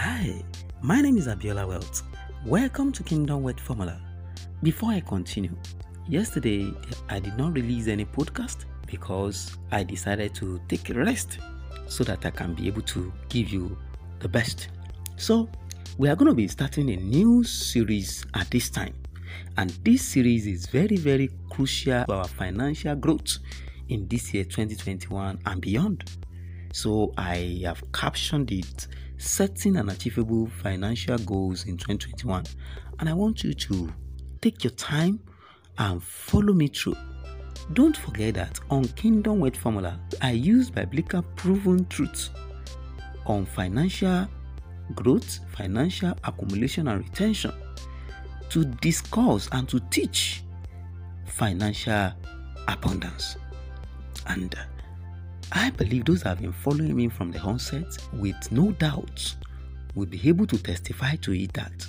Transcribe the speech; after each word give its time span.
Hi, 0.00 0.44
my 0.80 1.00
name 1.00 1.18
is 1.18 1.26
Abiola 1.26 1.66
Wealth. 1.66 2.04
Welcome 2.46 2.92
to 2.92 3.02
Kingdom 3.02 3.42
Word 3.42 3.60
Formula. 3.60 4.00
Before 4.62 4.90
I 4.92 5.00
continue, 5.00 5.56
yesterday 6.08 6.72
I 7.08 7.18
did 7.18 7.36
not 7.36 7.54
release 7.54 7.88
any 7.88 8.04
podcast 8.04 8.66
because 8.86 9.56
I 9.72 9.82
decided 9.82 10.36
to 10.36 10.60
take 10.68 10.88
a 10.90 10.94
rest 10.94 11.40
so 11.88 12.04
that 12.04 12.24
I 12.24 12.30
can 12.30 12.54
be 12.54 12.68
able 12.68 12.82
to 12.82 13.12
give 13.28 13.48
you 13.48 13.76
the 14.20 14.28
best. 14.28 14.68
So, 15.16 15.48
we 15.98 16.08
are 16.08 16.14
going 16.14 16.30
to 16.30 16.34
be 16.34 16.46
starting 16.46 16.90
a 16.90 16.96
new 16.96 17.42
series 17.42 18.24
at 18.34 18.48
this 18.52 18.70
time. 18.70 18.94
And 19.56 19.70
this 19.82 20.02
series 20.02 20.46
is 20.46 20.66
very, 20.66 20.96
very 20.96 21.28
crucial 21.50 22.04
for 22.04 22.14
our 22.14 22.28
financial 22.28 22.94
growth 22.94 23.38
in 23.88 24.06
this 24.06 24.32
year 24.32 24.44
2021 24.44 25.40
and 25.44 25.60
beyond. 25.60 26.08
So, 26.72 27.12
I 27.18 27.62
have 27.64 27.82
captioned 27.90 28.52
it 28.52 28.86
Setting 29.18 29.76
and 29.76 29.90
Achievable 29.90 30.46
Financial 30.46 31.18
Goals 31.18 31.66
in 31.66 31.76
2021. 31.76 32.44
And 33.00 33.08
I 33.08 33.12
want 33.12 33.42
you 33.42 33.52
to 33.52 33.92
take 34.40 34.62
your 34.62 34.72
time 34.72 35.20
and 35.76 36.02
follow 36.02 36.52
me 36.52 36.68
through. 36.68 36.96
Don't 37.72 37.96
forget 37.96 38.34
that 38.34 38.60
on 38.70 38.84
Kingdom 38.88 39.40
Word 39.40 39.56
Formula, 39.56 39.98
I 40.22 40.30
use 40.30 40.70
biblical 40.70 41.22
proven 41.36 41.84
truths 41.86 42.30
on 43.26 43.44
financial 43.44 44.26
growth, 44.94 45.40
financial 45.54 46.14
accumulation, 46.24 46.88
and 46.88 47.04
retention 47.04 47.52
to 48.50 48.64
discuss 48.64 49.48
and 49.52 49.68
to 49.68 49.80
teach 49.90 50.42
financial 51.26 52.12
abundance. 52.68 53.36
And 54.26 54.54
uh, 54.54 54.58
I 55.52 55.70
believe 55.70 56.04
those 56.04 56.22
that 56.22 56.30
have 56.30 56.40
been 56.40 56.52
following 56.52 56.94
me 56.94 57.08
from 57.08 57.30
the 57.32 57.40
onset, 57.40 57.96
with 58.12 58.52
no 58.52 58.72
doubt, 58.72 59.34
will 59.94 60.06
be 60.06 60.28
able 60.28 60.46
to 60.46 60.58
testify 60.58 61.16
to 61.16 61.32
it 61.32 61.52
that 61.54 61.86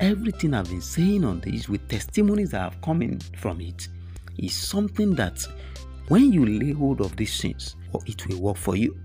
everything 0.00 0.54
I've 0.54 0.68
been 0.68 0.80
saying 0.80 1.24
on 1.24 1.40
this, 1.40 1.68
with 1.68 1.86
testimonies 1.88 2.50
that 2.50 2.60
have 2.60 2.80
come 2.80 3.02
in 3.02 3.20
from 3.36 3.60
it, 3.60 3.88
is 4.38 4.54
something 4.54 5.14
that 5.14 5.46
when 6.08 6.32
you 6.32 6.44
lay 6.44 6.72
hold 6.72 7.00
of 7.00 7.16
these 7.16 7.40
things, 7.40 7.76
it 8.06 8.26
will 8.26 8.40
work 8.40 8.56
for 8.56 8.76
you. 8.76 8.96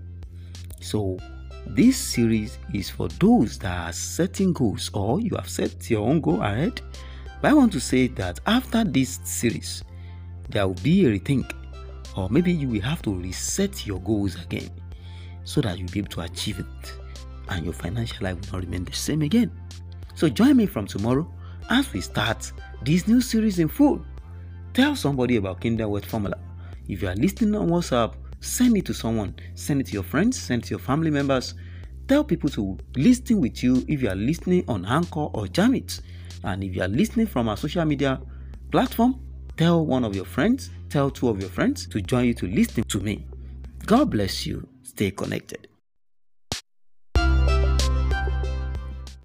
So, 0.80 1.18
this 1.66 1.96
series 1.96 2.58
is 2.74 2.90
for 2.90 3.08
those 3.08 3.58
that 3.58 3.88
are 3.88 3.92
setting 3.92 4.52
goals 4.52 4.90
or 4.94 5.20
you 5.20 5.36
have 5.36 5.48
set 5.48 5.90
your 5.90 6.08
own 6.08 6.20
goal 6.20 6.42
ahead. 6.42 6.80
But 7.40 7.50
I 7.50 7.54
want 7.54 7.72
to 7.72 7.80
say 7.80 8.08
that 8.08 8.40
after 8.46 8.82
this 8.82 9.20
series, 9.24 9.84
there 10.48 10.66
will 10.66 10.74
be 10.74 11.06
a 11.06 11.10
rethink, 11.10 11.52
or 12.20 12.28
maybe 12.28 12.52
you 12.52 12.68
will 12.68 12.80
have 12.82 13.00
to 13.02 13.14
reset 13.14 13.86
your 13.86 13.98
goals 14.00 14.36
again 14.42 14.70
so 15.44 15.60
that 15.60 15.78
you'll 15.78 15.90
be 15.90 16.00
able 16.00 16.08
to 16.10 16.20
achieve 16.20 16.58
it 16.58 16.92
and 17.48 17.64
your 17.64 17.72
financial 17.72 18.24
life 18.24 18.36
will 18.40 18.58
not 18.58 18.64
remain 18.64 18.84
the 18.84 18.92
same 18.92 19.22
again. 19.22 19.50
So 20.14 20.28
join 20.28 20.56
me 20.56 20.66
from 20.66 20.86
tomorrow 20.86 21.30
as 21.70 21.92
we 21.92 22.00
start 22.00 22.52
this 22.82 23.08
new 23.08 23.20
series 23.20 23.58
in 23.58 23.68
full. 23.68 24.04
Tell 24.74 24.94
somebody 24.94 25.36
about 25.36 25.60
Kingdom 25.60 25.90
Word 25.90 26.04
Formula. 26.04 26.36
If 26.88 27.02
you 27.02 27.08
are 27.08 27.16
listening 27.16 27.54
on 27.54 27.70
WhatsApp, 27.70 28.14
send 28.40 28.76
it 28.76 28.84
to 28.86 28.94
someone. 28.94 29.34
Send 29.54 29.80
it 29.80 29.86
to 29.88 29.92
your 29.94 30.02
friends, 30.02 30.38
send 30.38 30.62
it 30.62 30.66
to 30.66 30.70
your 30.70 30.78
family 30.78 31.10
members. 31.10 31.54
Tell 32.06 32.22
people 32.22 32.50
to 32.50 32.76
listen 32.96 33.40
with 33.40 33.62
you 33.62 33.84
if 33.88 34.02
you 34.02 34.10
are 34.10 34.16
listening 34.16 34.64
on 34.68 34.84
Anchor 34.84 35.20
or 35.20 35.46
Jamit. 35.46 36.00
And 36.44 36.62
if 36.62 36.74
you 36.74 36.82
are 36.82 36.88
listening 36.88 37.26
from 37.26 37.48
our 37.48 37.56
social 37.56 37.84
media 37.84 38.20
platform, 38.70 39.20
tell 39.60 39.84
one 39.84 40.04
of 40.04 40.16
your 40.16 40.24
friends, 40.24 40.70
tell 40.88 41.10
two 41.10 41.28
of 41.28 41.38
your 41.38 41.50
friends 41.50 41.86
to 41.86 42.00
join 42.00 42.24
you 42.24 42.32
to 42.32 42.46
listen 42.46 42.82
to 42.84 42.98
me. 42.98 43.26
God 43.84 44.10
bless 44.10 44.46
you. 44.46 44.66
Stay 44.82 45.10
connected. 45.10 45.69